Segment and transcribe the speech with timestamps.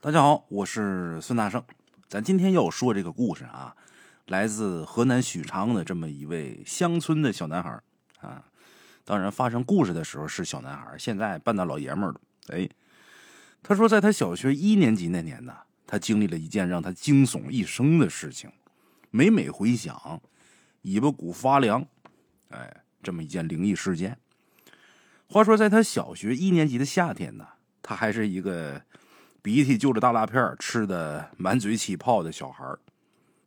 [0.00, 1.60] 大家好，我是孙大圣。
[2.08, 3.74] 咱今天要说这个故事啊，
[4.26, 7.82] 来自河南许昌的这么一位乡村的小男孩
[8.20, 8.44] 啊。
[9.04, 12.20] 当然，发生故事的时候是小男孩，现在半大老爷们儿了。
[12.50, 12.68] 哎，
[13.60, 15.52] 他说，在他小学一年级那年呢，
[15.84, 18.52] 他经历了一件让他惊悚一生的事情。
[19.10, 20.22] 每每回想，
[20.82, 21.84] 尾巴骨发凉。
[22.50, 24.16] 哎，这么一件灵异事件。
[25.26, 27.48] 话说，在他小学一年级的夏天呢，
[27.82, 28.80] 他还是一个
[29.42, 32.64] 鼻涕就着大辣片吃的满嘴起泡的小孩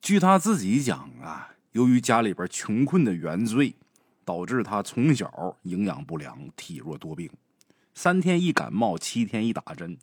[0.02, 3.76] 据他自己讲啊，由于家里边穷困的原罪，
[4.26, 7.30] 导致他从小营养不良、体弱多病，
[7.94, 9.98] 三天一感冒，七天一打针，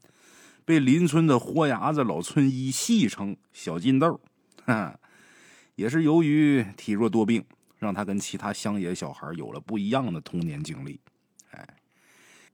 [0.64, 4.20] 被邻村的豁牙子老村医戏称“小金豆”。
[4.66, 4.98] 哈，
[5.75, 7.45] 也是由于体弱多病，
[7.78, 11.00] 让他跟其他乡野小孩有了不一样的童年经历。
[11.50, 11.66] 哎，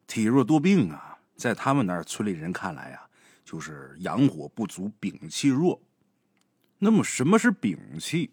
[0.06, 3.08] 体弱多病啊，在他们那村里人看来啊，
[3.44, 5.80] 就是阳火不足、禀气弱。
[6.78, 8.30] 那么什么是禀气？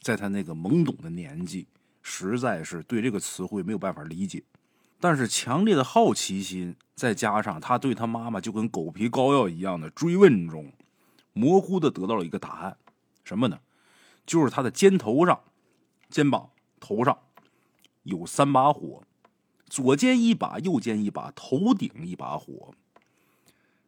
[0.00, 1.66] 在他那个懵懂的年纪，
[2.02, 4.44] 实在是对这个词汇没有办法理解。
[5.00, 10.72] 但是强烈的好奇心，再加上他对他妈妈就跟狗皮膏药一样的追问中，
[11.32, 12.76] 模糊的得到了一个答案：
[13.24, 13.60] 什么呢？
[14.24, 15.40] 就是他的肩头上、
[16.08, 17.18] 肩膀、头上
[18.04, 19.02] 有三把火。
[19.68, 22.72] 左肩一把，右肩一把，头顶一把火。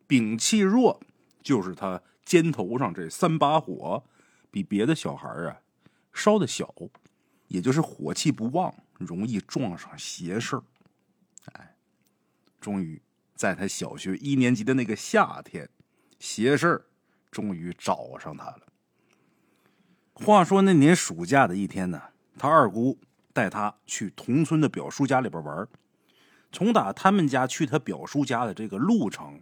[0.08, 1.00] 丙气弱，
[1.40, 4.02] 就是他肩头上这三把火，
[4.50, 5.60] 比别的小孩啊
[6.12, 6.74] 烧的小，
[7.46, 10.64] 也就是火气不旺，容易撞上邪事儿
[11.52, 11.76] 哎，
[12.60, 13.00] 终于
[13.36, 15.68] 在他小学一年级的那个夏天，
[16.18, 16.86] 邪事儿
[17.30, 18.62] 终于找上他了。
[20.14, 22.02] 话说那年暑假的一天呢，
[22.36, 22.98] 他二姑。
[23.30, 25.68] 带他去同村的表叔家里边玩
[26.50, 29.40] 从打他们家去他表叔家的这个路程，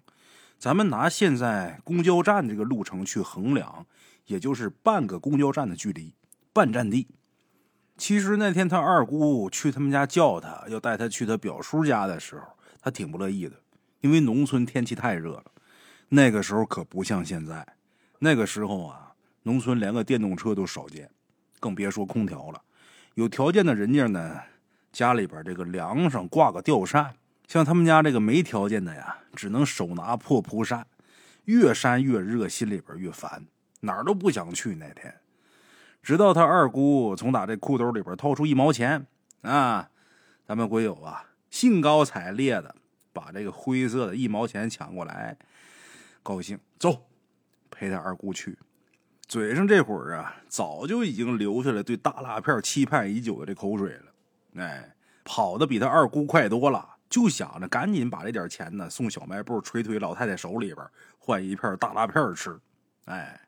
[0.58, 3.86] 咱们拿现在公交站这个路程去衡量，
[4.26, 6.14] 也就是半个公交站的距离，
[6.52, 7.08] 半站地。
[7.96, 12.42] 其实那天他二姑去他们家叫他，要带他去他表叔家的时候，
[12.80, 13.56] 他挺不乐意的，
[14.00, 15.44] 因为农村天气太热了。
[16.08, 17.66] 那个时候可不像现在，
[18.18, 19.12] 那个时候啊，
[19.42, 21.10] 农村连个电动车都少见，
[21.58, 22.62] 更别说空调了。
[23.14, 24.40] 有条件的人家呢，
[24.92, 27.12] 家里边这个梁上挂个吊扇；
[27.48, 30.86] 像他们家这个没条件的呀，只能手拿破蒲扇，
[31.44, 33.46] 越扇越热，心里边越烦，
[33.80, 34.74] 哪儿都不想去。
[34.74, 35.14] 那天，
[36.02, 39.06] 直到他二姑从打这裤兜里边掏出一毛钱
[39.42, 39.88] 啊，
[40.46, 42.74] 咱们鬼友啊兴高采烈的
[43.12, 45.36] 把这个灰色的一毛钱抢过来，
[46.22, 47.06] 高兴走，
[47.70, 48.58] 陪他二姑去。
[49.28, 54.12] 嘴上这会儿啊，早就已经流下来对大辣片期盼已久的这口水了。
[54.56, 60.86] 哎，跑的比他二姑快多了，就想着赶紧把这点钱呢送小卖部捶腿老太太手里边，
[61.18, 62.60] 换一片大辣片吃。
[63.06, 63.40] 哎，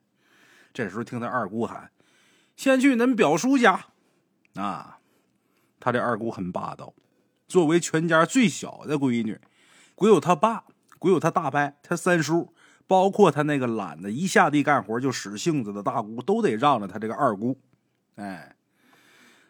[0.73, 1.91] 这时候听他二姑喊
[2.57, 3.85] ：“先去恁表叔家。”
[4.57, 4.97] 啊，
[5.79, 6.95] 他这二姑很霸道，
[7.47, 9.39] 作为全家最小的闺女，
[9.93, 10.63] 鬼有他爸，
[10.97, 12.51] 鬼有他大伯，他三叔。
[12.87, 17.55] 包括他那个懒得一下地干活就使性子的大姑，都得让着他这个二姑。
[18.15, 18.55] 哎，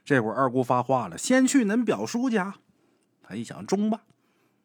[0.04, 2.56] 这会儿二姑发话了：“先去恁表叔家。”
[3.30, 4.02] 他一想，中吧，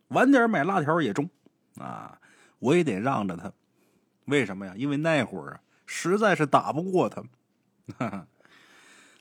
[0.08, 1.28] 晚点买辣条也中
[1.76, 2.18] 啊！
[2.60, 3.52] 我也得让着他。
[4.24, 4.72] 为什么呀？
[4.74, 7.22] 因为那会儿啊，实在是打不过他。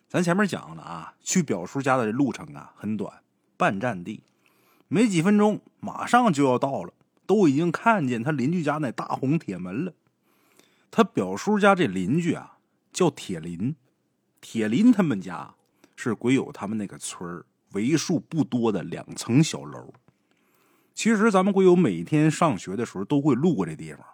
[0.07, 3.21] 咱前面讲了啊，去表叔家的路程啊很短，
[3.57, 4.23] 半站地，
[4.87, 6.93] 没几分钟，马上就要到了。
[7.25, 9.93] 都已经看见他邻居家那大红铁门了。
[10.89, 12.59] 他表叔家这邻居啊，
[12.93, 13.75] 叫铁林。
[14.39, 15.55] 铁林他们家
[15.97, 19.93] 是鬼友他们那个村为数不多的两层小楼。
[20.93, 24.05] 其实咱们鬼友每天上学的时候都会路过这地方，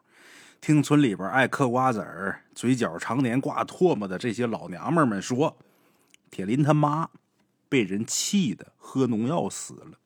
[0.59, 5.57] 听村里边爱嗑瓜子儿、嘴角常年挂唾沫的这些老娘们们说，
[6.31, 7.09] 铁林他妈
[7.69, 9.97] 被人气的喝农药死了。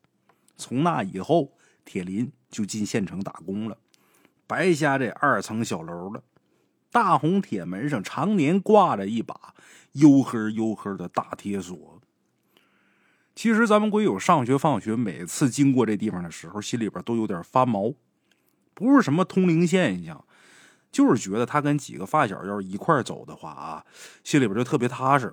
[0.56, 1.52] 从那以后。
[1.86, 3.76] 铁林就进县城打工了，
[4.46, 6.22] 白瞎这二层小楼了。
[6.90, 9.54] 大红铁门上常年挂着一把
[9.92, 11.93] 黝黑黝黑的大铁锁。
[13.34, 17.92] 其实咱们鬼友上学放学，每次经过这地方的时候，心里边都有点发毛。
[18.74, 20.24] 不是什么通灵现象，
[20.90, 23.84] 就是觉得他跟几个发小要是一块走的话啊，
[24.22, 25.28] 心里边就特别踏实；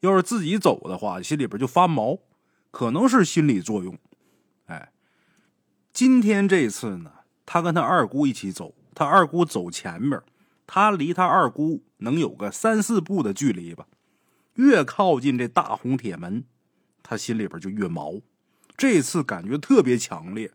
[0.00, 2.18] 要是自己走的话，心里边就发毛。
[2.70, 3.98] 可能是心理作用，
[4.66, 4.92] 哎。
[5.90, 7.10] 今天这次呢，
[7.46, 10.20] 他跟他二姑一起走，他二姑走前面，
[10.66, 13.86] 他离他二姑能有个三四步的距离吧。
[14.54, 16.44] 越靠近这大红铁门，
[17.02, 18.14] 他心里边就越毛。
[18.76, 20.52] 这次感觉特别强烈，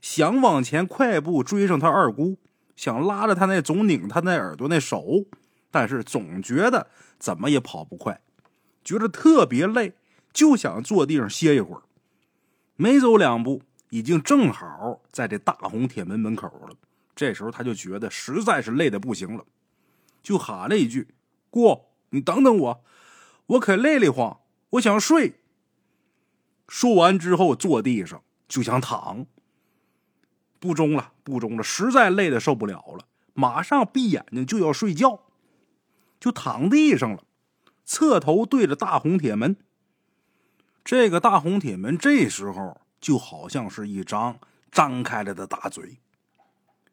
[0.00, 2.38] 想往前快步追上他二姑，
[2.76, 5.26] 想拉着他那总拧他那耳朵那手，
[5.70, 6.88] 但是总觉得
[7.18, 8.20] 怎么也跑不快，
[8.84, 9.94] 觉得特别累，
[10.32, 11.82] 就想坐地上歇一会儿。
[12.76, 16.76] 没走两步，已经正好在这大红铁门门口了。
[17.16, 19.44] 这时候他就觉得实在是累得不行了，
[20.22, 21.08] 就喊了一句
[21.50, 22.84] ：“过，你等等我，
[23.46, 24.38] 我可累得慌，
[24.70, 25.34] 我想睡。”
[26.70, 29.26] 说完之后，坐地上就想躺。
[30.60, 35.24] 不中了，不中了，实在累的受不了了，马上闭眼睛就要睡觉，
[36.20, 37.24] 就躺地上了，
[37.84, 39.56] 侧头对着大红铁门。
[40.84, 44.38] 这个大红铁门这时候就好像是一张
[44.70, 45.98] 张开了的大嘴，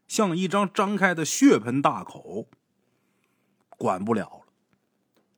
[0.07, 2.47] 像一张张开的血盆大口。
[3.69, 4.53] 管不了了，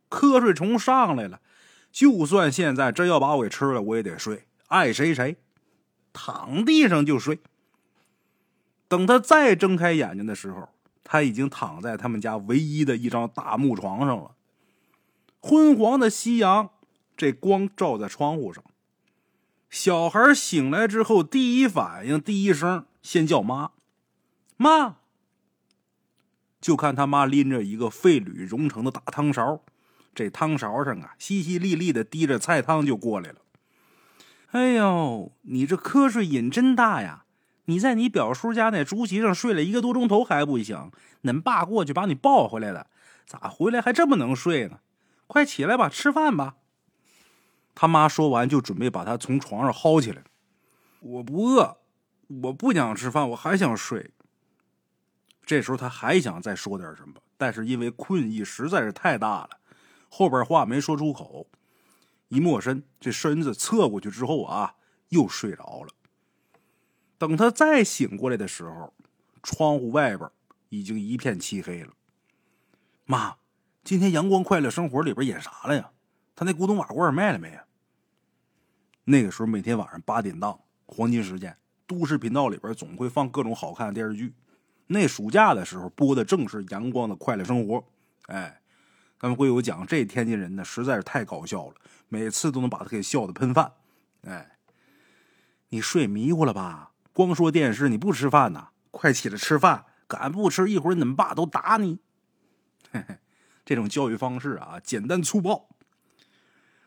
[0.09, 1.41] 瞌睡虫上来了。
[1.91, 5.37] 就算现在真要把我给吃了，我也得睡，爱谁谁，
[6.13, 7.39] 躺地上就睡。
[8.87, 10.69] 等他再睁开眼睛的时候，
[11.03, 14.35] 他已经躺在他们家唯一的一张大木床上了。
[15.39, 16.69] 昏黄的夕阳，
[17.15, 18.63] 这光照在窗户上。
[19.69, 23.71] 小孩醒来之后，第一反应，第一声先叫妈，
[24.57, 24.97] 妈。
[26.59, 29.61] 就看他妈拎着一个废铝熔成的大汤勺。
[30.19, 33.37] 这汤勺上啊，淅淅沥沥的滴着菜汤就过来了。
[34.51, 37.23] 哎呦，你这瞌睡瘾真大呀！
[37.67, 40.91] 你在你表叔家那竹席上睡了一个多钟头还不行，
[41.23, 42.87] 恁爸过去把你抱回来了，
[43.25, 44.81] 咋回来还这么能睡呢？
[45.25, 46.57] 快起来吧，吃饭吧。
[47.73, 50.23] 他妈说完就准备把他从床上薅起来。
[50.99, 51.77] 我不饿，
[52.41, 54.11] 我不想吃饭，我还想睡。
[55.45, 59.51] 这时候他还想再说点什么，但是因为困意实在是太大了。
[60.09, 61.47] 后边话没说出口，
[62.29, 64.75] 一抹身，这身子侧过去之后啊，
[65.09, 65.93] 又睡着了。
[67.17, 68.93] 等他再醒过来的时候，
[69.43, 70.29] 窗户外边
[70.69, 71.93] 已经一片漆黑了。
[73.05, 73.37] 妈，
[73.83, 75.91] 今天《阳光快乐生活》里边演啥了呀？
[76.35, 77.65] 他那古董瓦罐卖了没呀？
[79.05, 84.33] 那个时候每天晚上八点档黄金时间，都市频道里边总会放各种好看的电视剧。
[84.87, 87.75] 那暑假的时候播的正是《阳光的快乐生活》，
[88.27, 88.55] 哎。
[89.19, 91.73] 咱们会有讲，这天津人呢实在是太搞笑了，
[92.07, 93.73] 每次都能把他给笑的喷饭。
[94.21, 94.57] 哎，
[95.69, 96.91] 你睡迷糊了吧？
[97.11, 98.69] 光说电视，你不吃饭呐？
[98.91, 101.99] 快起来吃饭，敢不吃，一会儿你们爸都打你。
[102.91, 103.17] 嘿嘿，
[103.65, 105.67] 这种教育方式啊，简单粗暴。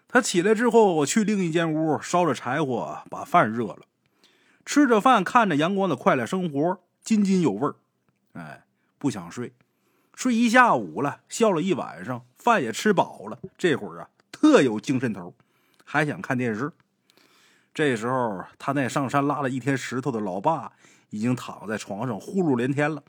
[0.08, 3.80] 他起来之后，我去另一间屋烧着柴火，把饭热了，
[4.64, 7.76] 吃着饭，看着阳光的快乐生活，津津有味儿。
[8.32, 8.64] 哎，
[8.98, 9.52] 不想睡。
[10.14, 15.34] 睡一下午了，笑了一晚上，饭也吃饱了，这会儿啊特有精神头，
[15.84, 16.72] 还想看电视。
[17.74, 20.72] 这时候，他那上山拉了一天石头的老爸
[21.10, 23.02] 已经躺在床上呼噜连天了。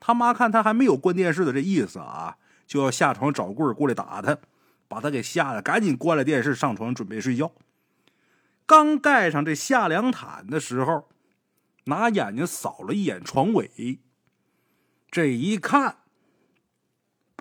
[0.00, 4.38] 他妈看他还没有关电视的这意思啊，就要下床找棍儿过来打他，
[4.88, 7.52] 把他给吓得赶紧关了电视，上床准备睡觉。
[8.64, 11.08] 刚盖上这夏凉毯的时候，
[11.84, 14.00] 拿眼睛扫了一眼床尾，
[15.10, 15.98] 这一看。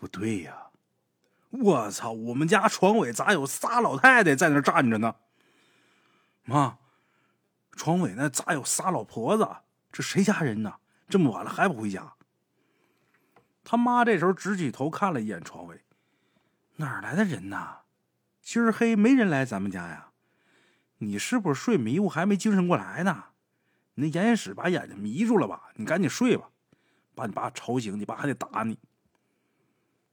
[0.01, 0.71] 不对呀！
[1.51, 5.17] 我操，我们家床尾咋有仨老太太在那站着呢？
[6.43, 6.79] 妈，
[7.73, 9.47] 床尾那咋有仨老婆子？
[9.91, 10.77] 这谁家人呢？
[11.07, 12.15] 这么晚了还不回家？
[13.63, 15.81] 他妈这时候直起头看了一眼床尾，
[16.77, 17.81] 哪来的人呐？
[18.41, 20.07] 今儿黑没人来咱们家呀？
[20.97, 23.25] 你是不是睡迷糊还没精神过来呢？
[23.93, 25.69] 你那眼屎把眼睛迷住了吧？
[25.75, 26.49] 你赶紧睡吧，
[27.13, 28.79] 把你爸吵醒，你爸还得打你。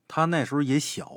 [0.09, 1.13] 他那时候也小，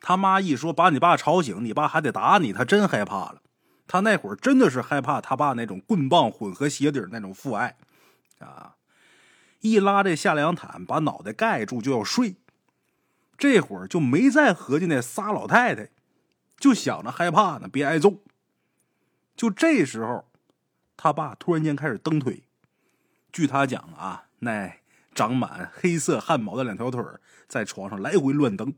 [0.00, 3.42] 他妈一说把你爸吵醒，你爸还得打你，他真害怕了。
[3.88, 7.76] 他那会儿真的是害怕他爸那种棍棒混合鞋底那种父爱
[8.38, 8.76] 啊！
[9.60, 12.36] 一拉这下凉毯，把脑袋盖住就要睡。
[13.36, 15.88] 这会儿就没再合计那仨老太太，
[16.58, 18.22] 就想着害怕呢，别挨揍。
[19.34, 20.28] 就这时候，
[20.96, 22.44] 他爸突然间开始蹬腿。
[23.32, 24.74] 据他讲啊，那。
[25.18, 27.02] 长满黑色汗毛的两条腿
[27.48, 28.72] 在床上来回乱蹬，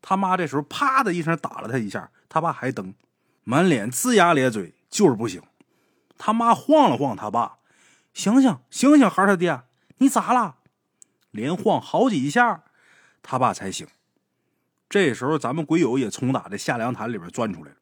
[0.00, 2.94] 他妈这时候啪的一声打了他一下，他爸还蹬，
[3.42, 5.42] 满脸龇牙咧嘴，就是不醒。
[6.16, 7.56] 他妈晃了晃他爸，
[8.14, 9.62] 醒醒醒醒，孩他爹，
[9.96, 10.58] 你咋了？
[11.32, 12.62] 连晃好几下，
[13.20, 13.84] 他爸才醒。
[14.88, 17.78] 这时候咱们鬼友也从打这下凉毯里边钻出来了，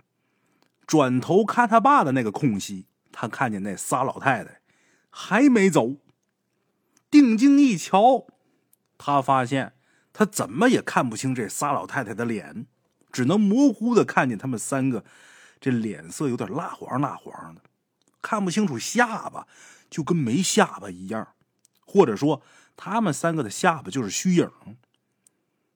[0.86, 4.62] 转头看他爸的那个空隙，他看见那仨老太太
[5.10, 5.96] 还没走。
[7.10, 8.26] 定睛一瞧，
[8.98, 9.74] 他发现
[10.12, 12.66] 他怎么也看不清这仨老太太的脸，
[13.12, 15.04] 只能模糊的看见他们三个，
[15.60, 17.62] 这脸色有点蜡黄蜡黄的，
[18.20, 19.46] 看不清楚下巴，
[19.88, 21.28] 就跟没下巴一样，
[21.86, 22.42] 或者说
[22.76, 24.50] 他们三个的下巴就是虚影，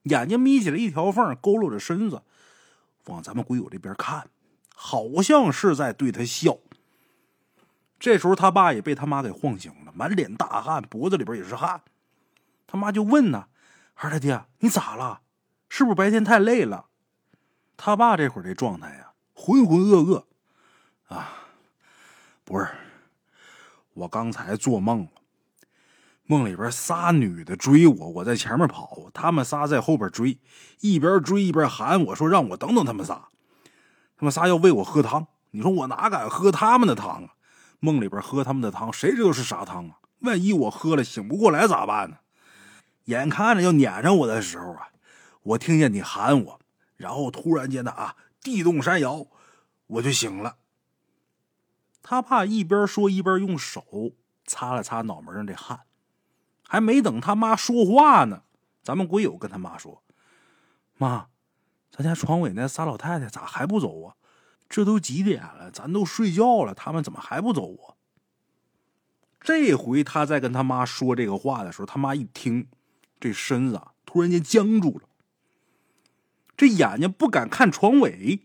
[0.04, 2.22] 眼睛眯起来一条缝，佝偻着身子
[3.06, 4.28] 往咱们鬼友这边看，
[4.74, 6.58] 好像是在对他笑。
[8.00, 11.82] 这时候他爸也被他妈给晃醒了，满脸大汗，脖子里边也是汗。
[12.66, 13.48] 他妈就问呢
[13.94, 15.20] ：“儿他爹，你咋了？
[15.68, 16.86] 是不是白天太累了？”
[17.76, 20.24] 他爸这会儿这状态呀，浑浑噩噩
[21.14, 21.28] 啊，
[22.42, 22.68] 不是，
[23.92, 25.10] 我刚才做梦了。
[26.24, 30.38] 梦里边仨女的追我，我在前面跑，他们仨在后边追，
[30.80, 33.28] 一边追一边喊我说：“让我等等他们仨，
[34.16, 37.34] 他们仨要喂我喝汤。”你说我哪敢喝他们的汤啊？
[37.80, 39.98] 梦里边喝他们的汤，谁知道是啥汤啊？
[40.20, 42.18] 万一我喝了醒不过来咋办呢？
[43.06, 44.90] 眼看着要撵上我的时候啊，
[45.42, 46.60] 我听见你喊我，
[46.96, 49.26] 然后突然间的啊，地动山摇，
[49.86, 50.58] 我就醒了。
[52.02, 54.12] 他爸一边说一边用手
[54.44, 55.80] 擦了擦脑门上这汗。
[56.68, 58.42] 还没等他妈说话呢，
[58.82, 60.04] 咱们鬼友跟他妈说
[60.96, 61.26] ：“妈，
[61.90, 64.14] 咱家床尾那仨老太太咋还不走啊？
[64.70, 68.00] 这都几点了，咱都睡觉了，他们怎么还不走啊？”
[69.42, 72.68] 这回他在跟他妈说这个话的时候，他妈一听，
[73.18, 75.08] 这身子啊突然间僵住了，
[76.56, 78.42] 这眼睛不敢看床尾，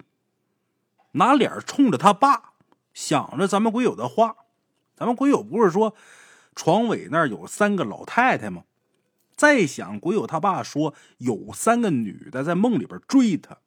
[1.12, 2.54] 拿脸冲着他爸，
[2.94, 4.36] 想着咱们鬼友的话。
[4.96, 5.96] 咱们鬼友不是说。
[6.58, 8.64] 床尾那儿有三个老太太吗？
[9.36, 13.58] 再想鬼友他爸说有三个女的在梦里边追他，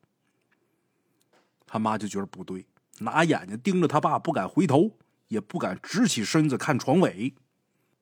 [1.68, 2.66] 他妈就觉得不对，
[3.00, 4.96] 拿眼睛盯着他爸，不敢回头，
[5.28, 7.34] 也不敢直起身子看床尾。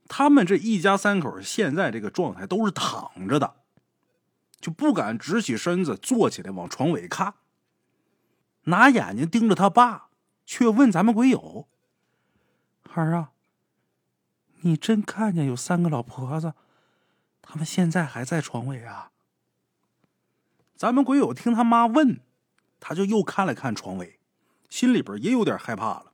[0.08, 3.56] 他们这一家三口现在这个状态都是躺着的，
[4.60, 7.34] 就不敢直起身子坐起来往床尾看。
[8.66, 10.08] 拿眼睛盯着他爸，
[10.44, 11.66] 却问咱们鬼友
[12.88, 13.32] ：“孩儿啊。”
[14.62, 16.54] 你真看见有三个老婆子，
[17.42, 19.10] 他们现在还在床尾啊？
[20.76, 22.20] 咱们鬼友听他妈问，
[22.80, 24.20] 他就又看了看床尾，
[24.68, 26.12] 心里边也有点害怕了，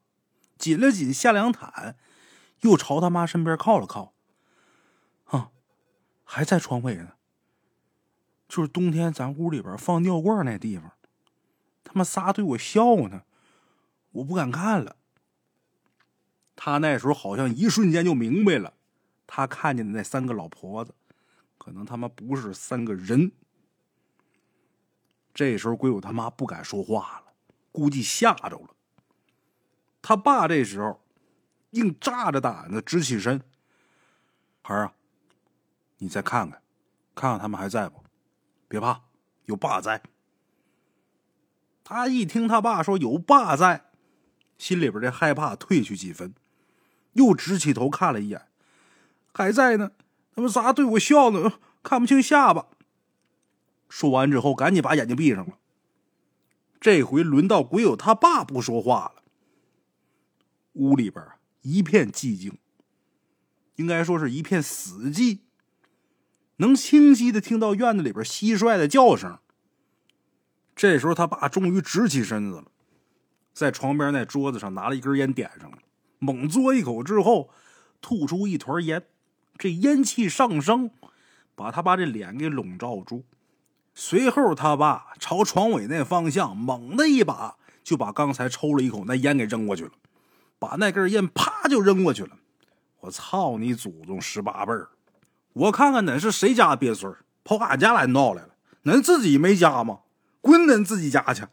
[0.58, 1.96] 紧了紧下凉毯，
[2.60, 4.14] 又朝他妈身边靠了靠。
[5.24, 5.50] 啊，
[6.24, 7.14] 还在床尾呢，
[8.48, 10.92] 就是冬天咱屋里边放尿罐那地方，
[11.82, 13.22] 他们仨对我笑呢，
[14.12, 14.96] 我不敢看了。
[16.54, 18.74] 他那时候好像一瞬间就明白了，
[19.26, 20.94] 他看见的那三个老婆子，
[21.58, 23.32] 可能他妈不是三个人。
[25.34, 27.32] 这时候鬼友他妈不敢说话了，
[27.70, 28.68] 估计吓着了。
[30.00, 31.00] 他爸这时候
[31.70, 33.40] 硬炸着胆子直起身
[34.62, 34.92] ：“孩儿啊，
[35.98, 36.62] 你再看看，
[37.14, 38.02] 看看他们还在不？
[38.68, 39.02] 别怕，
[39.46, 40.02] 有爸在。”
[41.84, 43.90] 他一听他爸说有爸在，
[44.58, 46.34] 心里边这害怕退去几分。
[47.14, 48.48] 又直起头看了一眼，
[49.34, 49.92] 还在呢。
[50.34, 52.68] 他们仨对我笑呢，看不清下巴。
[53.94, 55.58] 说完之后，赶紧把眼睛闭上了。
[56.80, 59.22] 这回轮到鬼友他爸不说话了。
[60.72, 61.22] 屋里边
[61.60, 62.56] 一片寂静，
[63.74, 65.40] 应该说是一片死寂。
[66.56, 69.38] 能清晰的听到院子里边蟋蟀的叫声。
[70.74, 72.72] 这时候，他爸终于直起身子了，
[73.52, 75.76] 在床边那桌子上拿了一根烟，点上了。
[76.18, 77.50] 猛嘬一口之后，
[78.00, 79.04] 吐出一团烟，
[79.58, 80.90] 这烟气上升，
[81.54, 83.26] 把他爸这脸给笼罩住。
[83.94, 89.90] 随后，他爸朝床尾那方向猛的一把就把刚才抽了一口那烟给扔过去了，
[90.58, 92.30] 把那根烟啪就扔过去了。
[93.00, 94.88] 我操你祖宗十八辈儿！
[95.54, 98.50] 我看看恁是谁家鳖孙跑俺家来闹来了？
[98.84, 100.00] 恁自己没家吗？
[100.40, 101.44] 滚恁自己家去！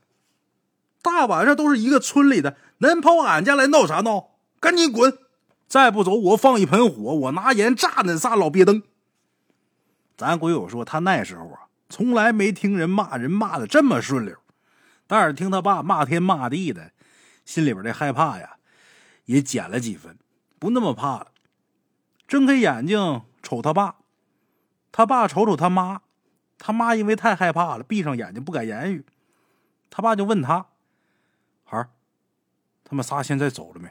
[1.01, 4.29] 大晚上都是一个村里的，恁跑俺家来闹啥闹？
[4.59, 5.17] 赶紧滚！
[5.67, 8.83] 再不走，我放一盆火，我拿盐炸恁仨老鳖灯。
[10.17, 14.37] 咱鬼友说，他那时候啊，从来没听人骂人骂的这么顺溜，
[15.07, 16.91] 但是听他爸骂天骂地的，
[17.43, 18.57] 心里边的害怕呀，
[19.25, 20.17] 也减了几分，
[20.59, 21.31] 不那么怕了。
[22.27, 23.95] 睁开眼睛瞅他爸，
[24.91, 26.01] 他爸瞅瞅他妈，
[26.59, 29.03] 他妈因为太害怕了，闭上眼睛不敢言语。
[29.89, 30.67] 他爸就问他
[31.65, 31.89] ：“孩儿，
[32.83, 33.89] 他们仨现在走了没？”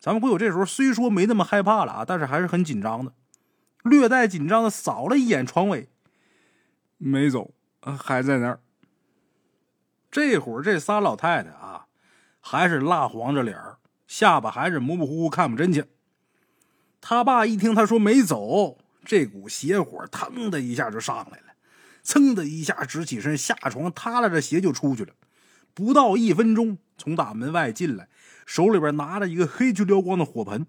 [0.00, 3.12] 咱们鬼友这时候虽说没那么害怕了啊，但是还是很紧张的，
[3.84, 5.88] 略带紧张的扫了一眼床尾，
[7.02, 8.60] 没走，还在那儿。
[10.10, 11.86] 这会儿这仨老太太啊，
[12.40, 15.88] 还是蜡黄着脸儿下巴还是模模糊糊看不真切。
[17.00, 21.54] 他爸一听他说没走，这股邪火腾的一下就上来了，
[22.04, 25.14] 噌的一下直起身下床，塌拉着鞋就出去了。
[25.72, 28.10] 不到一分钟，从大门外进来。
[28.44, 30.66] 手里边拿着一个黑黢溜光的火盆，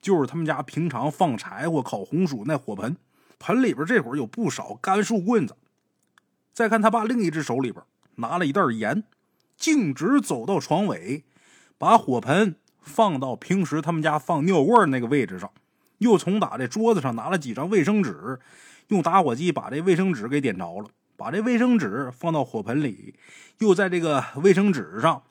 [0.00, 2.96] 就是他们家平常放柴火、烤红薯那火盆，
[3.42, 5.56] 盆里边这会儿有不少干树棍子。
[6.52, 7.82] 再看他爸另一只手里边
[8.14, 9.02] 拿了一袋盐，
[9.56, 11.24] 径直走到床尾，
[11.76, 15.50] 把火盆放到平时他们家放尿罐那个位置上，
[15.98, 18.38] 又从打这桌子上拿了几张卫生纸，
[18.88, 23.16] 用打火机把这卫生纸给点着了，把这卫生纸放到火盆里，
[23.58, 25.22] 又在这个卫生纸上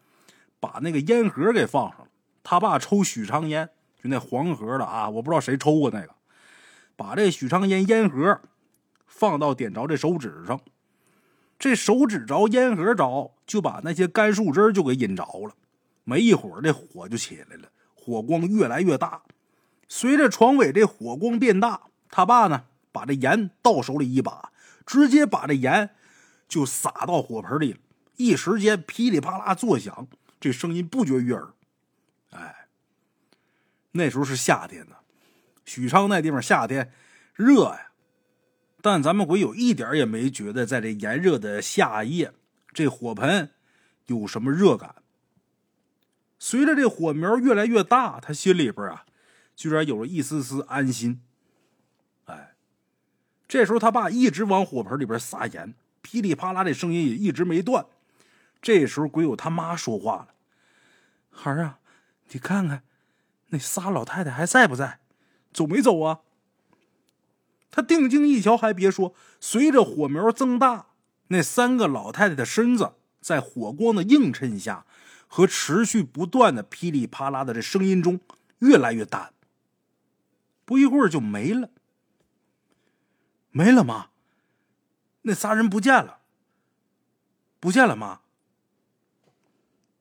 [0.59, 2.07] 把那个烟盒给放上了。
[2.43, 3.69] 他爸抽许昌烟。
[4.03, 6.09] 就那黄盒的啊，我不知道谁抽过那个，
[7.01, 8.39] 把这许昌烟烟盒
[9.07, 10.61] 放到点着这手指上，
[11.57, 15.55] 这手指着烟盒着，就把那些干树枝就给引着了。
[16.03, 19.23] 没一会儿，这火就起来了，火光越来越大。
[19.87, 24.51] 随着床尾这火光变大，他爸呢把这盐倒手里一把，
[24.85, 25.89] 直接把这盐
[26.47, 27.79] 就撒到火盆里了。
[28.17, 30.07] 一时间噼里啪啦作响，
[30.39, 31.53] 这声音不绝于耳。
[32.29, 32.67] 哎
[33.93, 34.95] 那时候是夏天呢，
[35.71, 36.91] 许昌那地方夏天
[37.33, 37.91] 热呀，
[38.81, 42.33] 但咱们鬼友一点也没觉得在这炎热的夏夜，
[42.73, 43.51] 这火盆
[44.07, 44.95] 有什么热感。
[46.37, 49.05] 随着这火苗越来越大，他心里边啊，
[49.55, 51.21] 居然有了一丝丝安心。
[52.25, 52.55] 哎，
[53.47, 57.85] 这时候他爸一直往火盆里边撒盐，噼里啪啦的声音也一直没断。
[58.61, 60.33] 这时候鬼友他妈说话了
[61.31, 61.79] ：“孩儿啊，
[62.31, 62.83] 你看看。”
[63.53, 64.99] 那仨老太太还在不在？
[65.51, 66.21] 走没走啊？
[67.69, 70.87] 他定睛一瞧，还别说，随着火苗增大，
[71.27, 74.85] 那三个老太太的身子在火光的映衬下，
[75.27, 78.19] 和持续不断的噼里啪啦的这声音中，
[78.59, 79.33] 越来越淡。
[80.65, 81.69] 不一会儿就没了，
[83.51, 84.09] 没了吗？
[85.23, 86.19] 那仨人不见了，
[87.59, 88.21] 不见了吗？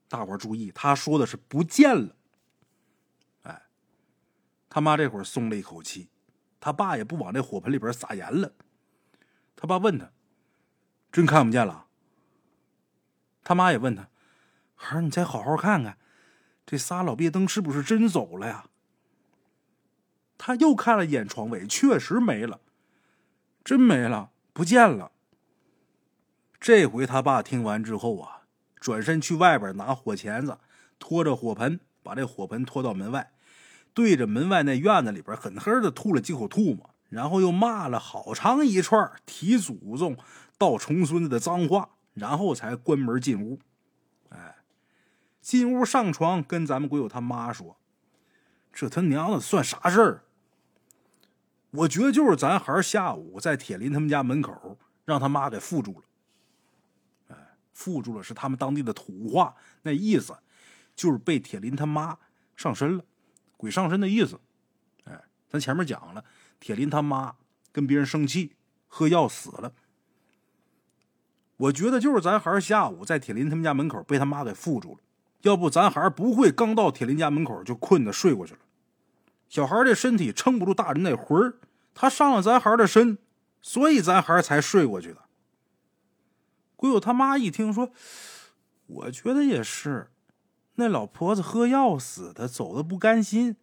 [0.09, 2.17] 大伙注意，他说的是不见了。
[4.71, 6.09] 他妈这会儿松了一口气，
[6.59, 8.55] 他爸也不往这火盆里边撒盐了。
[9.57, 10.13] 他爸问他
[11.13, 11.89] ：“真看不见了？”
[13.45, 14.09] 他妈也问他
[14.77, 15.99] ：“孩儿，你再好好看看，
[16.65, 18.71] 这仨老鳖灯是不是真走了呀？”
[20.39, 22.61] 他又看了一眼床尾，确实没了，
[23.65, 25.13] 真没了，不见了。
[26.61, 28.43] 这回他爸听完之后啊，
[28.77, 30.59] 转身去外边拿火钳子，
[30.99, 33.33] 拖着火盆，把这火盆拖到门外。
[33.93, 40.17] 对着门外那院子里边狠狠的吐了几口唾沫，然后又骂了好长一串提祖宗、
[40.57, 43.59] 道重孙子的脏话，然后才关门进屋。
[44.29, 44.57] 哎，
[45.41, 47.79] 进屋上床跟咱们鬼友他妈说
[48.73, 50.23] ：“这他娘的算啥事儿？
[51.73, 56.05] 我觉得就是咱孩下午在铁林他们家门口让他妈给缚住了。
[57.29, 60.37] 哎，缚住了是他们当地的土话，那意思
[60.95, 62.19] 就是被铁林他妈
[62.55, 63.05] 上身了。”
[63.61, 64.41] 鬼上身的意思，
[65.05, 66.25] 哎，咱前面讲了，
[66.59, 67.35] 铁林他妈
[67.71, 68.57] 跟别人生气，
[68.89, 69.75] 喝药死了。
[71.59, 75.01] 我觉得就是咱孩下午在铁林他们家门口被他妈给缚住了，
[75.43, 78.61] 要不咱孩不会刚到铁林家门口就困的睡过去了。
[79.51, 81.59] 小孩这身体撑不住大人那魂儿，
[81.93, 83.19] 他上了咱孩的身，
[83.61, 85.19] 所以咱孩才睡过去的。
[86.77, 87.91] 鬼友他妈一听说，
[88.87, 90.09] 我觉得也是。
[90.77, 93.57] 那老婆子喝药死的，走的不甘心。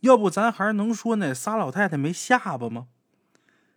[0.00, 2.88] 要不咱还能说那仨老太太没下巴吗？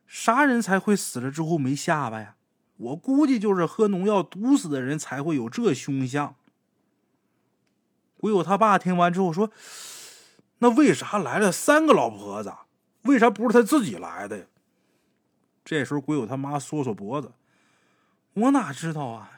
[0.08, 2.36] 啥人才会死了之后没下巴呀？
[2.78, 6.36] 我估计就是喝农药毒死的人才会有这凶相。
[8.18, 9.52] 鬼友他爸听完之后说
[10.60, 12.54] ：“那为啥来了三个老婆子？
[13.04, 14.46] 为啥不是他自己来的呀？”
[15.64, 17.34] 这时候鬼友他妈缩缩脖子
[18.34, 19.32] ：“我哪知道啊？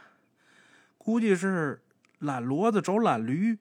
[0.97, 1.81] 估计是……”
[2.19, 3.59] 懒骡子找懒驴，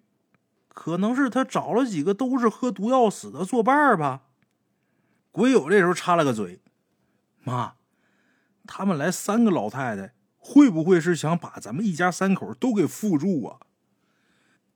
[0.69, 4.23] 可能是他找了几个都是喝毒药死的作伴吧。
[5.31, 6.61] 鬼友这时候插了个嘴
[7.43, 7.75] ：“妈，
[8.67, 13.61] 他们来三个老太太，会不会是想把咱们一家三口都给缚住啊？”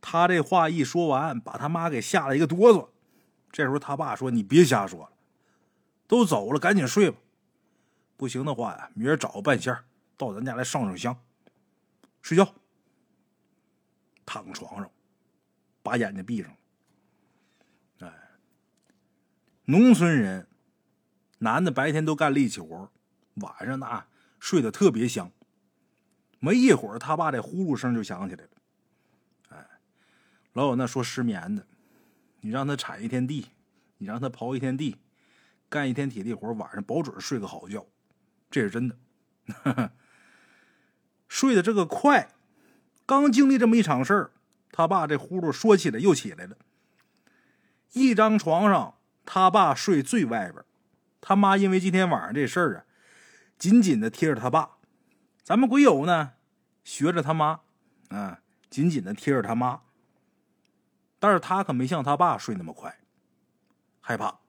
[0.01, 2.88] 他这话一说完，把他妈给吓了一个哆嗦。
[3.51, 5.11] 这时候他爸说：“你别瞎说了，
[6.07, 7.19] 都走了，赶紧睡吧。
[8.17, 9.77] 不行的话呀，明儿找个半仙
[10.17, 11.17] 到咱家来上上香，
[12.21, 12.55] 睡觉。”
[14.29, 14.91] 躺床上，
[15.83, 16.55] 把眼睛闭上。
[18.01, 18.12] 哎，
[19.64, 20.47] 农村人，
[21.38, 22.91] 男的白天都干力气活，
[23.37, 24.05] 晚上呢
[24.38, 25.33] 睡得特别香。
[26.41, 28.51] 没一会儿，他爸这呼噜声就响起来了。
[29.49, 29.67] 哎，
[30.53, 31.67] 老有那说失眠的，
[32.43, 33.47] 你让他铲一天地，
[33.97, 34.99] 你让他刨一天地，
[35.71, 37.87] 干一天体力活，晚上保准睡个好觉，
[38.51, 38.99] 这是真的。
[41.29, 42.35] 睡得这个快。
[43.09, 44.33] 刚经历这么一场事儿，
[44.71, 46.59] 他爸这呼噜说起来又起来了。
[47.92, 50.62] 一张床上，他爸睡最外边，
[51.23, 52.85] 他妈因为今天晚上这事儿啊，
[53.59, 54.73] 紧紧的贴着他爸。
[55.42, 56.33] 咱们鬼友呢，
[56.85, 57.61] 学着他妈，
[58.11, 59.81] 啊，紧紧的贴着他妈。
[61.18, 62.99] 但是他可没像他爸睡那么快，
[64.03, 64.40] 害怕，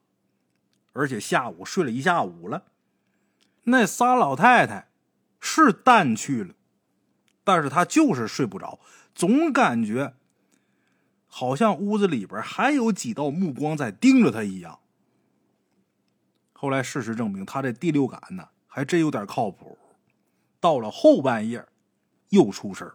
[0.92, 2.66] 而且下午睡了一下午了。
[3.62, 4.90] 那仨老太太
[5.40, 6.54] 是淡去了，
[7.44, 8.78] 但是他就是睡不着，
[9.14, 10.14] 总感觉
[11.26, 14.78] 好像屋子里边还有几道目光在盯着他一样。
[16.52, 19.78] 后来事实证明，他这第六感呢，还真有点靠谱。
[20.60, 21.66] 到了后半夜，
[22.28, 22.94] 又出事儿，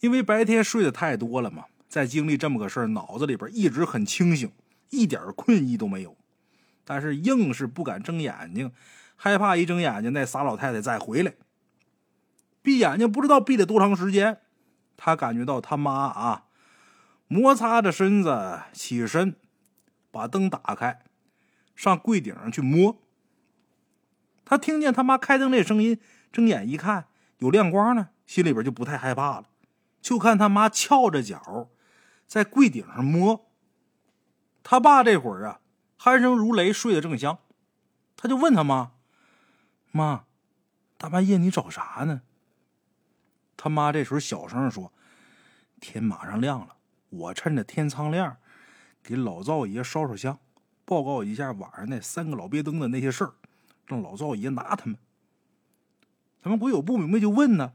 [0.00, 1.66] 因为白天睡得太多了嘛。
[1.88, 4.50] 再经历这么个事儿，脑子里边一直很清醒，
[4.90, 6.16] 一点困意都没有。
[6.84, 8.72] 但是硬是不敢睁眼睛，
[9.14, 11.32] 害怕一睁眼睛那仨老太太再回来。
[12.68, 14.42] 闭眼睛不知道闭了多长时间，
[14.98, 16.44] 他感觉到他妈啊，
[17.26, 19.36] 摩擦着身子起身，
[20.10, 21.00] 把灯打开，
[21.74, 23.00] 上柜顶上去摸。
[24.44, 25.98] 他听见他妈开灯那声音，
[26.30, 27.06] 睁眼一看
[27.38, 29.48] 有亮光呢，心里边就不太害怕了。
[30.02, 31.70] 就看他妈翘着脚。
[32.26, 33.50] 在柜顶上摸，
[34.62, 35.60] 他爸这会儿啊，
[35.98, 37.38] 鼾声如雷，睡得正香。
[38.14, 38.92] 他就问他妈
[39.90, 40.24] ：“妈，
[40.98, 42.20] 大半夜你找啥呢？”
[43.58, 44.92] 他妈这时候小声说
[45.80, 46.76] ：“天马上亮了，
[47.10, 48.36] 我趁着天苍亮，
[49.02, 50.38] 给老灶爷烧烧香，
[50.84, 53.34] 报告一下晚上那三个老鳖灯的那些事儿，
[53.84, 54.96] 让老灶爷拿他们。”
[56.40, 57.72] 咱们鬼友不明白，就问呢：“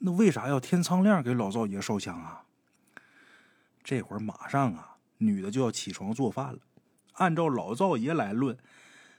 [0.00, 2.44] 那为啥要天苍亮给老灶爷烧香啊？”
[3.84, 6.60] 这会儿马上啊，女的就要起床做饭了。
[7.14, 8.56] 按照老灶爷来论，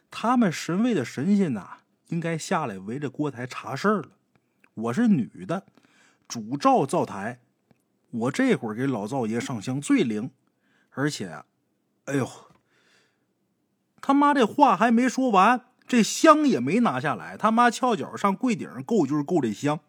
[0.09, 1.77] 他们神位的神仙呐，
[2.07, 4.09] 应该下来围着锅台查事儿了。
[4.73, 5.67] 我是女的，
[6.27, 7.39] 主灶灶台，
[8.11, 10.31] 我这会儿给老灶爷上香最灵。
[10.91, 11.43] 而且，
[12.05, 12.29] 哎呦，
[14.01, 19.79] 他妈这话还没说完，这香也没拿下来，他妈翘脚上柜顶上够就是够这香。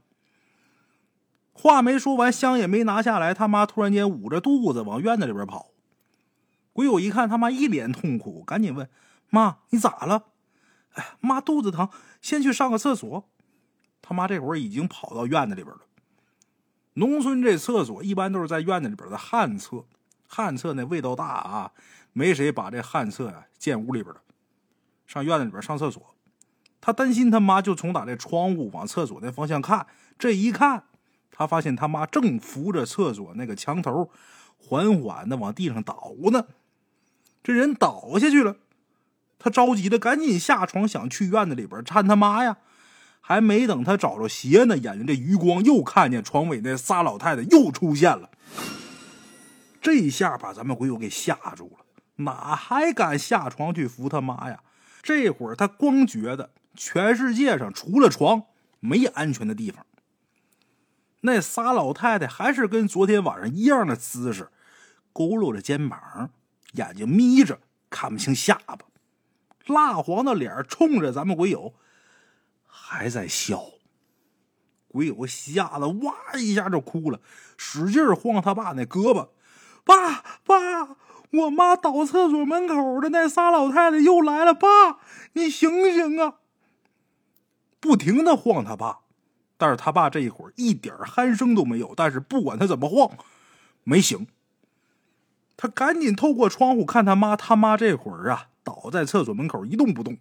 [1.53, 5.71] 话没说完，香也没拿下来，他妈突然间捂着肚子往院子里边跑。
[6.73, 8.89] 鬼友一看他妈一脸痛苦，赶紧问
[9.31, 10.25] ：“妈，你咋了
[10.95, 11.89] ？”“哎，妈肚子疼，
[12.21, 13.29] 先去上个厕所。”
[14.03, 15.83] 他妈这会儿已经跑到院子里边了。
[16.95, 19.85] 农村这厕所一般都是在院子里边的旱厕，
[20.27, 21.73] 旱厕那味道大啊，
[22.13, 24.21] 没谁把这旱厕啊建屋里边的。
[25.07, 26.15] 上院子里边上厕所，
[26.81, 29.87] 他担心他妈就从打这窗户往厕所那方向看，
[30.19, 30.85] 这一看。
[31.37, 34.09] 他发现他妈正扶着厕所那个墙头，
[34.57, 36.47] 缓缓的往地上倒呢。
[37.43, 38.57] 这人倒下去了，
[39.39, 42.59] 他着急的赶紧下床想去院子里边搀他妈呀。
[43.27, 48.29] 还没等他找着鞋呢，眼睛这余光又看见床尾那仨老太太又出现了。
[49.81, 54.61] 这一下把咱们鬼友给吓住了，哪还敢下床去扶他妈呀？
[55.03, 58.43] 这会儿他光觉得全世界上除了床
[58.81, 59.87] 没安全的地方。
[61.23, 64.51] 那仨老太太还是跟昨天晚上一样的姿势，
[65.15, 66.29] 佝偻着肩膀，
[66.73, 67.59] 眼睛眯着，
[67.89, 68.81] 看不清下巴，
[69.67, 71.73] 蜡黄的脸冲着咱们鬼友，
[72.95, 73.65] 还在笑。
[74.89, 77.21] 鬼友吓得哇一下就哭了，
[77.57, 79.31] 使劲晃他爸那胳膊
[79.85, 80.97] ：“爸爸，
[81.33, 84.69] 我妈倒厕所门口的那仨老太太又来了，爸，
[85.33, 86.35] 你醒醒啊！”
[87.81, 89.01] 不停的晃他爸。
[89.57, 93.17] 但是他爸这一会儿一点鼾声都没有，但是不管他怎么晃，
[93.83, 94.27] 没醒。
[95.57, 100.19] 他赶紧透过窗户看他妈，他妈这会儿啊倒在厕所门口一动不动。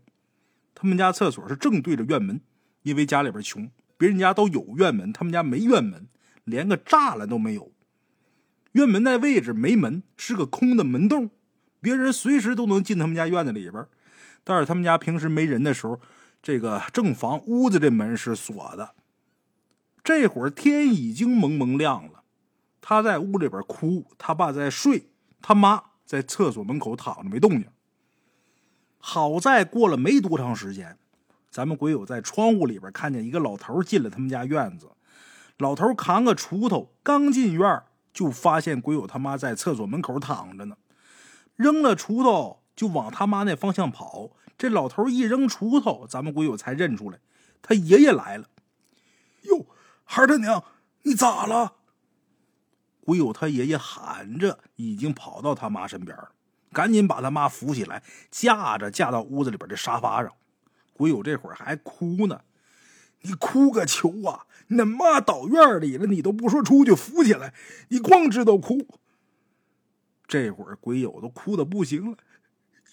[0.76, 2.42] 他们家厕所是正对着院门，
[2.84, 6.08] 因为家里边穷，别人家都有院门，他们家没院门，
[6.43, 7.72] 连个栅栏都没有。
[8.74, 11.30] 院门那位置没门，是个空的门洞，
[11.82, 13.86] 别人随时都能进他们家院子里边。
[14.43, 16.00] 但是他们家平时没人的时候，
[16.41, 18.96] 这个正房屋子这门是锁的。
[20.04, 22.24] 这会儿天已经蒙蒙亮了，
[22.82, 27.67] 他在屋里边哭，他爸在睡，他妈在厕所门口躺着没动静。
[28.98, 30.98] 好在过了没多长时间，
[31.54, 34.89] 咱们鬼友在窗户里边看见一个老头进了他们家院子，
[35.60, 40.76] 老头扛个锄头，刚进院就发现鬼友他妈在厕所门口躺着呢，
[41.56, 44.32] 扔了锄头就往他妈那方向跑。
[44.58, 47.20] 这老头一扔锄头，咱们鬼友才认出来，
[47.62, 48.48] 他爷爷来了。
[49.44, 49.68] 哟。
[50.06, 50.63] 孩他娘，
[51.04, 51.74] 你咋了？
[53.06, 56.32] 鬼友他爷爷喊着，已经跑到他妈身边了，
[56.72, 60.32] 赶紧把他妈扶起来，架着架到屋子里边的沙发上。
[60.94, 62.42] 鬼友这会儿还哭呢，
[63.22, 64.46] 你哭个球啊！
[64.68, 67.54] 你妈倒院里了，你都不说出去扶起来，
[67.90, 68.88] 你光知道哭。
[70.26, 72.18] 这会儿鬼友都哭的不行了，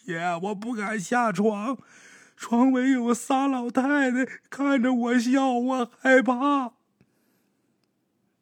[0.04, 1.78] 爷，我不敢下床，
[2.36, 6.72] 床尾有仨老太太看着我笑，我害怕。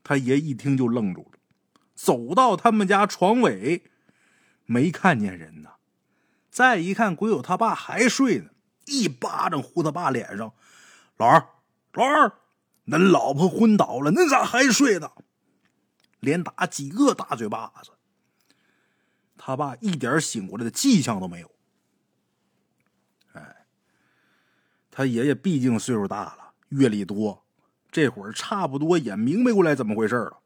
[0.03, 1.39] 他爷一听就愣住了，
[1.95, 3.83] 走到他们家床尾，
[4.65, 5.73] 没看见人呢。
[6.51, 8.51] 再一看，鬼友他爸还睡呢，
[8.89, 10.53] 一巴掌呼他爸脸上
[11.19, 11.49] ：“老二，
[11.93, 12.33] 老二，
[12.87, 15.11] 恁老婆昏倒了，恁咋还睡呢？”
[16.21, 17.93] 连打几个大嘴巴子。
[19.37, 21.51] 他爸一点醒过来的迹象都没有。
[23.33, 23.67] 哎，
[24.91, 27.45] 他爷爷毕竟岁数大了，阅历多。
[27.91, 30.41] 这会儿差不多也明白过来怎么回事了，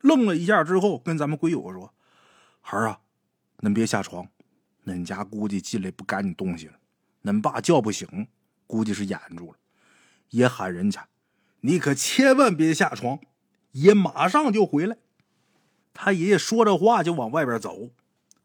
[0.00, 1.94] 愣了一下之后，跟咱们鬼友说
[2.60, 3.00] ：“孩儿啊，
[3.58, 4.28] 恁别下床，
[4.84, 6.74] 恁家估计进来不干净东西了。
[7.22, 8.28] 恁爸叫不醒，
[8.66, 9.58] 估计是掩住了。
[10.30, 11.08] 爷喊人家，
[11.60, 13.18] 你可千万别下床，
[13.72, 14.96] 爷马上就回来。”
[15.94, 17.90] 他爷爷说着话就往外边走，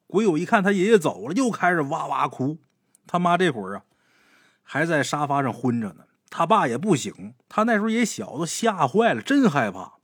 [0.07, 2.57] 鬼友一看他爷爷走了，又开始哇哇哭。
[3.05, 3.83] 他妈这会儿啊，
[4.63, 6.05] 还在沙发上昏着呢。
[6.29, 9.99] 他爸也不醒，他那时候也小，都吓坏了，真害怕。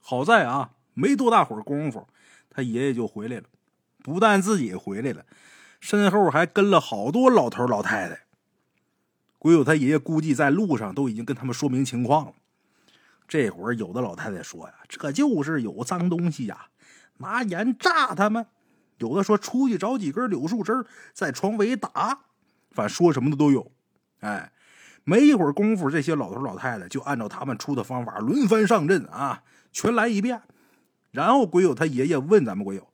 [0.00, 2.06] 好在啊，没多大会儿功夫，
[2.50, 3.44] 他爷爷就回来了。
[4.02, 5.24] 不但自己回来了，
[5.82, 8.20] 身后还跟了好多老头老太太。
[9.40, 12.32] 鬼友他爷爷估计在路上都已经跟他们说明情况了。
[13.26, 16.68] 这会儿有的老太太说呀：“这就是有脏东西呀，
[17.18, 18.46] 拿盐炸他们。”
[18.98, 22.20] 有的说出去找几根柳树枝在床尾打，
[22.70, 23.72] 反正说什么的都有。
[24.20, 24.52] 哎。
[25.04, 29.42] 没一会儿功夫，这些老头老太太就按照他们出的方法轮番上阵啊，
[29.72, 30.40] 全来一遍。
[31.10, 32.86] 然后鬼友他爷爷问咱们鬼友：“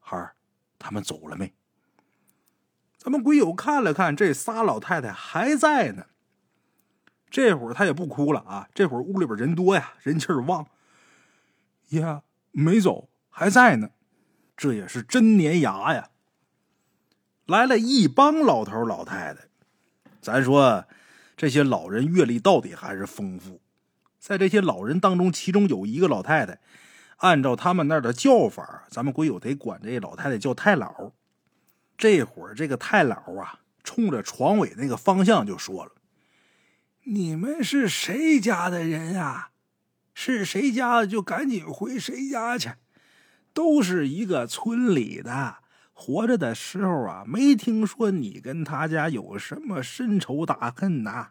[0.00, 0.34] 孩儿，
[0.78, 1.52] 他们走了没？”
[3.04, 6.06] 他们鬼友看了看，这仨老太太还在呢。
[7.28, 10.66] 这会儿他也不哭了啊，这会儿屋里边人多呀，人气儿旺。
[11.90, 13.90] 呀，没走，还在呢。
[14.56, 16.08] 这也是真粘牙呀。
[17.44, 19.40] 来了一帮老头老太太。
[20.22, 20.86] 咱说，
[21.36, 23.60] 这些老人阅历到底还是丰富。
[24.18, 26.58] 在这些老人当中，其中有一个老太太，
[27.18, 31.12] 按照他们那儿的叫法，咱们鬼友得管这老太太叫太老。
[31.96, 35.92] 这会儿，这个太老啊，冲着床尾那个方向就说了
[37.04, 39.50] ：“你们是谁家的人啊？
[40.14, 42.70] 是谁家的就赶紧回谁家去，
[43.52, 45.58] 都是一个村里的。”
[45.96, 51.28] 活着的时候啊，没听说你跟他家有什么深仇大恨呐？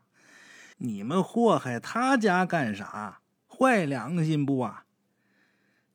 [0.78, 3.20] 你们祸害他家干啥？
[3.46, 4.86] 坏良心不啊？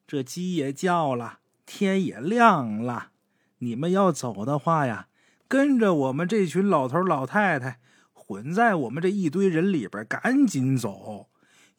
[0.06, 3.10] 这鸡也叫了，天也亮了，
[3.58, 5.08] 你们要走的话呀，
[5.46, 7.80] 跟着我们这群老头老太太
[8.12, 11.28] 混在我们这一堆人里边，赶紧走，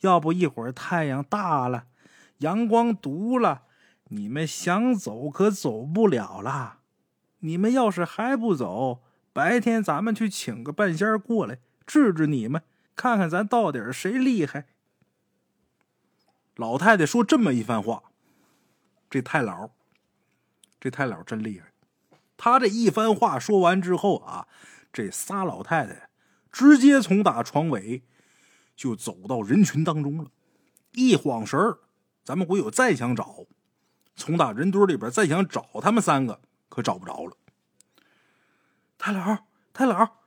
[0.02, 1.86] 要不一会儿太阳大了，
[2.40, 3.64] 阳光毒了，
[4.06, 6.80] 你们想走可走不了了。
[7.40, 12.62] 你们要是还不走，白天咱们去请个半仙过来治治你们，
[12.96, 14.66] 看看咱到底谁厉害。
[16.56, 18.04] 老太太说这么一番话，
[19.10, 19.70] 这太老，
[20.82, 21.69] 这太老真厉害。
[22.42, 24.48] 他这一番话说完之后啊，
[24.94, 26.10] 这仨老太太
[26.50, 28.02] 直接从打床尾
[28.78, 30.32] 就走到人群当中了。
[30.94, 31.80] 一晃神儿，
[32.24, 33.46] 咱们鬼友再想找，
[34.16, 36.40] 从打人堆里边再想找他们三个。
[36.70, 37.36] 可找不着了，
[39.00, 39.40] 太老，
[39.74, 40.18] 太老，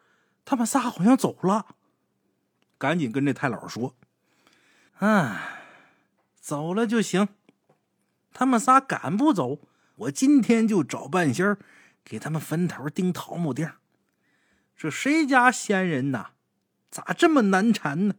[0.44, 1.76] 他们仨好像走了，
[2.76, 3.94] 赶紧跟这太老说
[4.98, 5.40] ：“哎，
[6.34, 7.28] 走了就行，
[8.34, 9.60] 他们仨赶不走，
[9.94, 11.58] 我今天就找半仙儿，
[12.04, 13.70] 给他们坟头钉桃木钉。
[14.76, 16.30] 这谁家仙人呐？
[16.90, 18.14] 咋这么难缠呢？”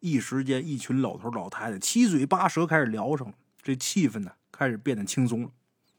[0.00, 5.50] 一时间，一群老头老太太七嘴八舌开始聊上了，这气氛呢开始变得轻松了。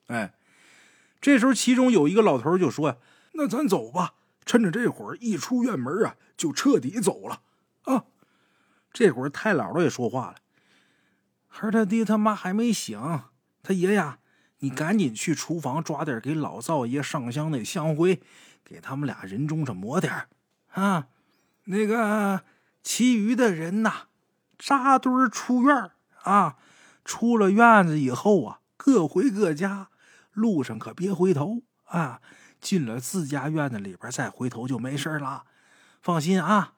[0.08, 0.34] 哎，
[1.22, 2.98] 这时候其中有一个老头就说：“呀，
[3.34, 7.44] 那咱走吧，趁着这会儿一出院门啊，就彻底走了
[7.84, 8.06] 啊。”
[8.92, 10.36] 这会儿太姥姥也说话了
[11.48, 13.00] ：“孩他爹他妈还没醒，
[13.64, 14.20] 他爷呀，
[14.64, 18.22] 你赶紧去厨房抓点给老灶爷上香那香灰，
[18.64, 20.30] 给他们俩人中上抹点
[20.70, 21.08] 啊。
[21.66, 22.44] 那个
[22.82, 24.08] 其余的人呐，
[24.58, 25.92] 扎堆出院
[26.24, 26.56] 啊，
[27.04, 29.90] 出了院子以后啊，各回各家。”
[30.32, 32.20] 路上可别回头啊！
[32.60, 35.44] 进了自家院子里边再回头就没事了。
[36.02, 36.74] 放心啊，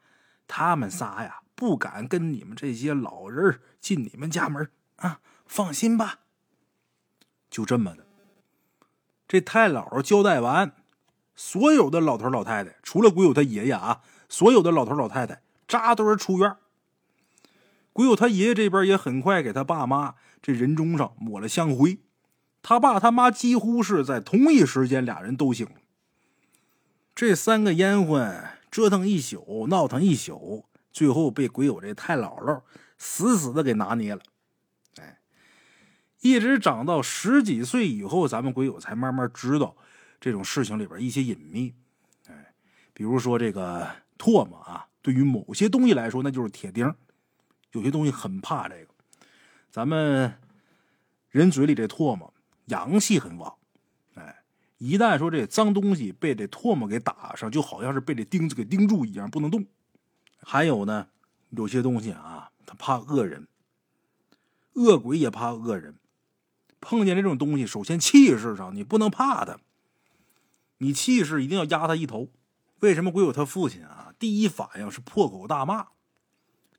[0.48, 5.22] 他们仨呀不敢跟你们这些老人进你们家门啊！
[5.46, 6.22] 放心吧。
[7.56, 8.06] 就这么的，
[9.30, 10.74] 这太姥姥交代完，
[11.38, 16.54] 所有的老头老太太，除了鬼友他爷爷啊，所有的老头老太太扎堆出院。
[17.94, 22.00] 鬼友他爷爷这边也很快给他爸妈这人中上抹了香灰。
[22.62, 25.76] 他爸他妈几乎是在同一时间，俩人都醒了。
[27.16, 32.64] 这三个烟魂折腾一宿，闹腾一宿，最后被鬼友这太姥姥
[32.98, 34.22] 死死的给拿捏了。
[36.26, 39.78] 一直长到十几岁以后，咱们鬼友才慢慢知道
[40.20, 41.72] 这种事情里边一些隐秘。
[42.28, 42.52] 哎，
[42.96, 46.92] 比如说这个唾沫啊，对于某些东西来说那就是铁钉，
[47.74, 48.88] 有些东西很怕这个。
[49.70, 50.34] 咱们
[51.30, 52.34] 人嘴里这唾沫。
[52.66, 53.56] 阳气很旺，
[54.16, 54.42] 哎，
[54.80, 59.64] 一旦说这脏东西被这唾沫给打上，就好像是被这钉子给钉住一样，不能动。
[60.42, 61.08] 还有呢，
[61.52, 63.48] 有些东西啊，他怕恶人，
[64.74, 65.94] 恶鬼也怕恶人。
[66.88, 69.58] 碰见这种东西，首先气势上你不能怕他，
[70.78, 72.30] 你气势一定要压他一头。
[72.82, 75.88] 为什么鬼有他父亲啊，第一反应是破口大骂？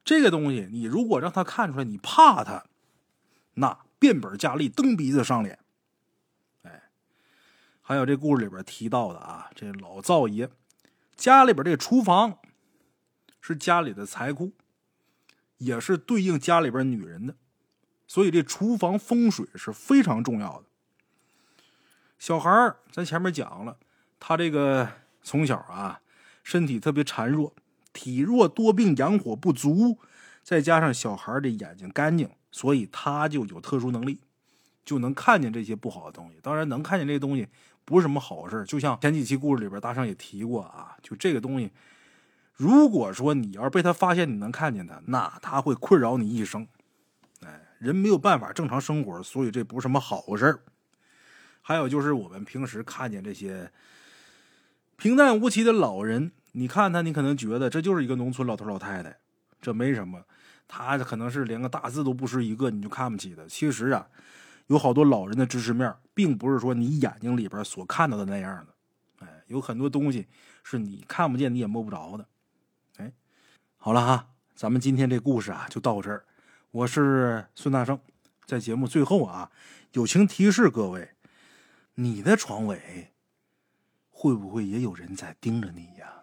[0.04, 2.66] 这个东西，你如果让他看出来你怕他，
[3.54, 5.58] 那变本加厉，蹬鼻子上脸。
[6.62, 6.84] 哎
[7.82, 10.48] 还有这故事里边提到的啊，这老灶爷
[11.16, 12.38] 家里边这厨房
[13.40, 14.52] 是家里的财库，
[15.56, 17.34] 也是对应家里边女人的，
[18.06, 20.64] 所以这厨房风水是非常重要的。
[22.18, 23.76] 小孩儿咱前面讲了，
[24.18, 24.88] 他这个
[25.22, 26.00] 从小啊
[26.42, 27.54] 身体特别孱弱，
[27.92, 29.98] 体弱多病，阳火不足，
[30.42, 34.20] 再加上小孩的眼睛干净，所以他就有特殊能力，
[34.84, 36.38] 就能看见这些不好的东西。
[36.42, 37.48] 当然，能看见这东西。
[37.84, 41.70] 不是什么好事就像前几期故事里边，大圣也提过啊，就这个东西，
[42.56, 46.66] 如果说你要是被他发现，你能看见他，那他会困扰你一生。
[47.42, 50.58] 哎，人没有办法正常生活，所以这不是什么好事
[51.60, 53.70] 还有就是我们平时看见这些
[54.96, 59.16] 平淡无奇的老人，你看他，你可能觉得这就是一个农村老头老太太，
[59.60, 60.24] 这没什么，
[60.68, 63.44] 他可能是连个大字都不识一个，你就看不起他。
[63.46, 64.08] 其实啊。
[64.68, 70.26] 有好多老人的知识面，并不是说你眼睛里边所看到的那样的，哎，有很多东西
[70.64, 72.26] 是你看不见、你也摸不着的。
[72.96, 73.12] 哎，
[73.76, 76.24] 好了哈，咱们今天这故事啊就到这儿。
[76.76, 77.98] 我是孙大圣，
[78.44, 79.50] 在节目最后啊，
[79.92, 81.12] 友情提示各位：
[81.94, 83.14] 你的床尾
[84.10, 86.15] 会不会也有人在盯着你呀？